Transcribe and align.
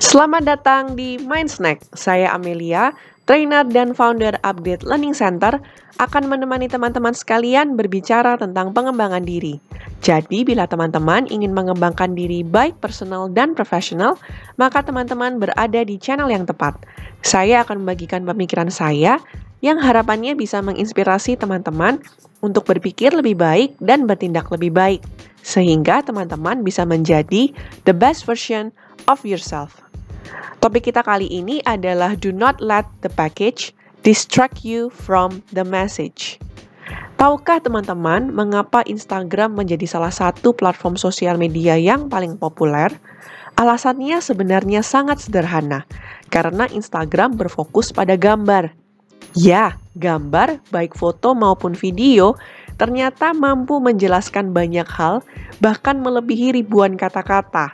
Selamat 0.00 0.48
datang 0.48 0.96
di 0.96 1.20
Mind 1.20 1.52
Snack. 1.52 1.84
Saya 1.92 2.32
Amelia, 2.32 2.96
trainer 3.28 3.68
dan 3.68 3.92
founder 3.92 4.32
Update 4.40 4.80
Learning 4.80 5.12
Center, 5.12 5.60
akan 6.00 6.24
menemani 6.24 6.72
teman-teman 6.72 7.12
sekalian 7.12 7.76
berbicara 7.76 8.40
tentang 8.40 8.72
pengembangan 8.72 9.20
diri. 9.20 9.60
Jadi, 10.00 10.48
bila 10.48 10.64
teman-teman 10.64 11.28
ingin 11.28 11.52
mengembangkan 11.52 12.16
diri 12.16 12.40
baik 12.40 12.80
personal 12.80 13.28
dan 13.28 13.52
profesional, 13.52 14.16
maka 14.56 14.80
teman-teman 14.80 15.36
berada 15.36 15.84
di 15.84 16.00
channel 16.00 16.32
yang 16.32 16.48
tepat. 16.48 16.80
Saya 17.20 17.60
akan 17.60 17.84
membagikan 17.84 18.24
pemikiran 18.24 18.72
saya 18.72 19.20
yang 19.60 19.76
harapannya 19.76 20.32
bisa 20.32 20.64
menginspirasi 20.64 21.36
teman-teman 21.36 22.00
untuk 22.40 22.64
berpikir 22.64 23.12
lebih 23.12 23.36
baik 23.36 23.76
dan 23.84 24.08
bertindak 24.08 24.48
lebih 24.48 24.72
baik, 24.72 25.04
sehingga 25.44 26.00
teman-teman 26.00 26.64
bisa 26.64 26.88
menjadi 26.88 27.52
the 27.84 27.92
best 27.92 28.24
version 28.24 28.72
of 29.04 29.20
yourself. 29.28 29.89
Topik 30.60 30.92
kita 30.92 31.00
kali 31.00 31.24
ini 31.30 31.64
adalah 31.64 32.12
do 32.12 32.30
not 32.30 32.60
let 32.60 32.84
the 33.00 33.08
package 33.08 33.72
distract 34.04 34.60
you 34.60 34.92
from 34.92 35.40
the 35.56 35.64
message. 35.64 36.36
Tahukah 37.20 37.60
teman-teman 37.60 38.32
mengapa 38.32 38.80
Instagram 38.88 39.52
menjadi 39.52 39.84
salah 39.84 40.12
satu 40.12 40.56
platform 40.56 40.96
sosial 40.96 41.36
media 41.36 41.76
yang 41.76 42.08
paling 42.08 42.40
populer? 42.40 42.88
Alasannya 43.60 44.24
sebenarnya 44.24 44.80
sangat 44.80 45.20
sederhana, 45.20 45.84
karena 46.32 46.64
Instagram 46.72 47.36
berfokus 47.36 47.92
pada 47.92 48.16
gambar. 48.16 48.72
Ya, 49.36 49.76
gambar, 50.00 50.64
baik 50.72 50.96
foto 50.96 51.36
maupun 51.36 51.76
video, 51.76 52.40
ternyata 52.80 53.36
mampu 53.36 53.76
menjelaskan 53.84 54.56
banyak 54.56 54.88
hal, 54.88 55.20
bahkan 55.60 56.00
melebihi 56.00 56.56
ribuan 56.56 56.96
kata-kata 56.96 57.68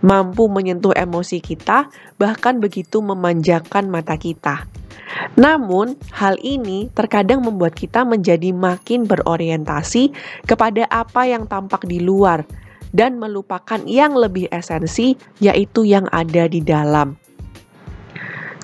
mampu 0.00 0.48
menyentuh 0.48 0.92
emosi 0.96 1.40
kita, 1.40 1.88
bahkan 2.16 2.60
begitu 2.60 3.00
memanjakan 3.04 3.88
mata 3.88 4.16
kita. 4.16 4.68
Namun, 5.34 5.98
hal 6.14 6.38
ini 6.40 6.88
terkadang 6.94 7.42
membuat 7.42 7.74
kita 7.74 8.06
menjadi 8.06 8.54
makin 8.54 9.04
berorientasi 9.04 10.14
kepada 10.46 10.86
apa 10.88 11.26
yang 11.26 11.50
tampak 11.50 11.84
di 11.86 11.98
luar 11.98 12.46
dan 12.90 13.18
melupakan 13.18 13.78
yang 13.86 14.14
lebih 14.14 14.50
esensi, 14.50 15.14
yaitu 15.38 15.86
yang 15.86 16.06
ada 16.10 16.46
di 16.50 16.62
dalam. 16.62 17.18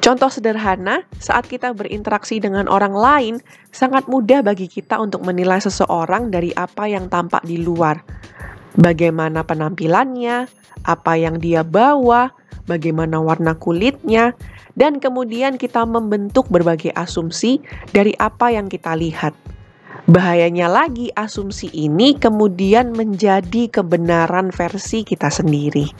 Contoh 0.06 0.30
sederhana, 0.30 1.02
saat 1.18 1.50
kita 1.50 1.74
berinteraksi 1.74 2.38
dengan 2.38 2.70
orang 2.70 2.94
lain, 2.94 3.34
sangat 3.74 4.06
mudah 4.06 4.38
bagi 4.38 4.70
kita 4.70 5.02
untuk 5.02 5.26
menilai 5.26 5.58
seseorang 5.58 6.30
dari 6.30 6.54
apa 6.54 6.86
yang 6.86 7.10
tampak 7.10 7.42
di 7.42 7.58
luar. 7.58 7.98
Bagaimana 8.76 9.40
penampilannya, 9.44 10.46
apa 10.84 11.12
yang 11.16 11.40
dia 11.40 11.64
bawa, 11.64 12.30
bagaimana 12.68 13.18
warna 13.24 13.56
kulitnya, 13.56 14.36
dan 14.76 15.00
kemudian 15.00 15.56
kita 15.56 15.88
membentuk 15.88 16.44
berbagai 16.52 16.92
asumsi 16.92 17.64
dari 17.96 18.12
apa 18.20 18.52
yang 18.52 18.68
kita 18.68 18.92
lihat. 18.92 19.32
Bahayanya 20.06 20.70
lagi, 20.70 21.10
asumsi 21.16 21.72
ini 21.72 22.14
kemudian 22.14 22.94
menjadi 22.94 23.66
kebenaran 23.72 24.54
versi 24.54 25.02
kita 25.02 25.32
sendiri. 25.32 25.90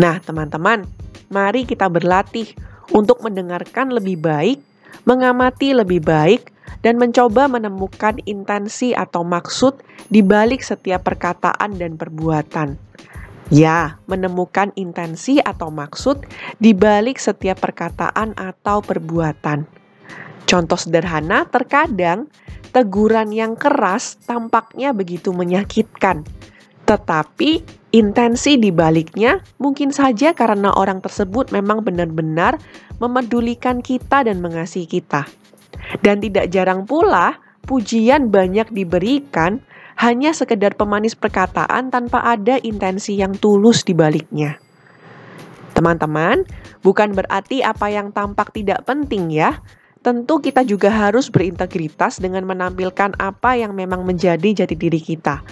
Nah, 0.00 0.22
teman-teman, 0.22 0.86
mari 1.28 1.68
kita 1.68 1.90
berlatih 1.90 2.48
untuk 2.96 3.20
mendengarkan 3.20 3.92
lebih 3.92 4.16
baik, 4.16 4.58
mengamati 5.04 5.76
lebih 5.76 6.00
baik, 6.00 6.48
dan 6.80 6.96
mencoba 6.96 7.48
menemukan 7.48 8.20
intensi 8.24 8.96
atau 8.96 9.24
maksud 9.24 9.80
di 10.08 10.24
balik 10.24 10.64
setiap 10.64 11.04
perkataan 11.04 11.76
dan 11.76 12.00
perbuatan. 12.00 12.80
Ya, 13.50 13.98
menemukan 14.06 14.70
intensi 14.78 15.42
atau 15.42 15.74
maksud 15.74 16.22
di 16.62 16.70
balik 16.70 17.18
setiap 17.18 17.58
perkataan 17.58 18.38
atau 18.38 18.78
perbuatan. 18.78 19.66
Contoh 20.46 20.78
sederhana, 20.78 21.50
terkadang 21.50 22.30
teguran 22.70 23.34
yang 23.34 23.58
keras 23.58 24.22
tampaknya 24.22 24.94
begitu 24.94 25.34
menyakitkan, 25.34 26.22
tetapi 26.86 27.66
intensi 27.90 28.54
di 28.54 28.70
baliknya 28.70 29.42
mungkin 29.58 29.90
saja 29.90 30.30
karena 30.30 30.70
orang 30.74 31.02
tersebut 31.02 31.50
memang 31.50 31.82
benar-benar 31.82 32.58
memedulikan 33.02 33.82
kita 33.82 34.22
dan 34.22 34.38
mengasihi 34.38 34.86
kita. 34.86 35.26
Dan 36.00 36.22
tidak 36.22 36.48
jarang 36.52 36.86
pula, 36.86 37.38
pujian 37.66 38.30
banyak 38.32 38.70
diberikan 38.72 39.62
hanya 40.00 40.32
sekedar 40.32 40.74
pemanis 40.80 41.12
perkataan 41.12 41.92
tanpa 41.92 42.24
ada 42.24 42.56
intensi 42.64 43.20
yang 43.20 43.36
tulus 43.36 43.84
di 43.84 43.92
baliknya. 43.92 44.56
Teman-teman, 45.76 46.48
bukan 46.80 47.12
berarti 47.12 47.60
apa 47.60 47.92
yang 47.92 48.10
tampak 48.10 48.52
tidak 48.56 48.84
penting 48.88 49.28
ya. 49.28 49.60
Tentu 50.00 50.40
kita 50.40 50.64
juga 50.64 50.88
harus 50.88 51.28
berintegritas 51.28 52.16
dengan 52.16 52.48
menampilkan 52.48 53.20
apa 53.20 53.60
yang 53.60 53.76
memang 53.76 54.00
menjadi 54.08 54.64
jati 54.64 54.72
diri 54.72 54.96
kita. 54.96 55.44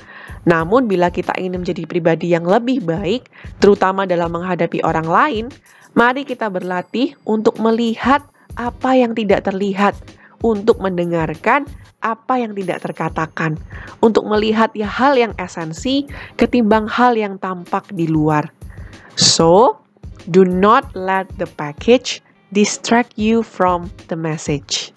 Namun 0.48 0.88
bila 0.88 1.12
kita 1.12 1.36
ingin 1.36 1.60
menjadi 1.60 1.84
pribadi 1.84 2.32
yang 2.32 2.48
lebih 2.48 2.80
baik, 2.80 3.28
terutama 3.60 4.08
dalam 4.08 4.32
menghadapi 4.32 4.80
orang 4.80 5.04
lain, 5.04 5.44
mari 5.92 6.24
kita 6.24 6.48
berlatih 6.48 7.12
untuk 7.28 7.60
melihat 7.60 8.24
apa 8.58 8.98
yang 8.98 9.14
tidak 9.14 9.46
terlihat, 9.46 9.94
untuk 10.42 10.78
mendengarkan 10.78 11.66
apa 11.98 12.38
yang 12.38 12.54
tidak 12.54 12.82
terkatakan, 12.82 13.58
untuk 13.98 14.22
melihat 14.26 14.70
ya 14.74 14.86
hal 14.86 15.18
yang 15.18 15.34
esensi 15.38 16.06
ketimbang 16.38 16.86
hal 16.86 17.18
yang 17.18 17.38
tampak 17.42 17.86
di 17.90 18.06
luar. 18.06 18.46
So, 19.18 19.82
do 20.30 20.46
not 20.46 20.94
let 20.94 21.26
the 21.42 21.50
package 21.58 22.22
distract 22.54 23.18
you 23.18 23.42
from 23.42 23.90
the 24.06 24.14
message. 24.14 24.94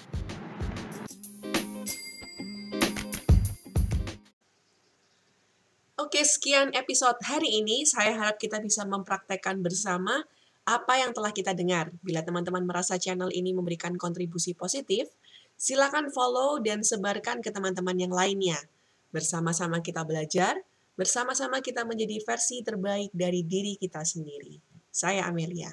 Oke, 5.98 6.22
sekian 6.28 6.76
episode 6.76 7.18
hari 7.24 7.64
ini. 7.64 7.88
Saya 7.88 8.14
harap 8.14 8.38
kita 8.38 8.60
bisa 8.60 8.84
mempraktekkan 8.86 9.64
bersama 9.64 10.28
apa 10.66 11.02
yang 11.02 11.12
telah 11.12 11.34
kita 11.34 11.54
dengar. 11.58 11.90
Bila 12.06 12.22
teman-teman 12.22 12.64
merasa 12.66 13.00
channel 13.02 13.34
ini 13.34 13.52
memberikan 13.52 13.98
kontribusi 13.98 14.54
positif, 14.54 15.10
Silakan 15.62 16.10
follow 16.10 16.58
dan 16.58 16.82
sebarkan 16.82 17.46
ke 17.46 17.54
teman-teman 17.54 17.94
yang 17.94 18.10
lainnya. 18.10 18.58
Bersama-sama 19.14 19.78
kita 19.86 20.02
belajar, 20.02 20.58
bersama-sama 20.98 21.62
kita 21.62 21.86
menjadi 21.86 22.18
versi 22.26 22.66
terbaik 22.66 23.14
dari 23.14 23.46
diri 23.46 23.78
kita 23.78 24.02
sendiri. 24.02 24.58
Saya 24.90 25.30
Amelia. 25.30 25.70